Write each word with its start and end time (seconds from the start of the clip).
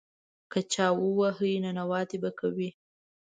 که 0.51 0.59
چا 0.73 0.87
ووهې، 1.01 1.53
ننواتې 1.63 2.17
به 2.23 2.31
کوې. 2.39 2.69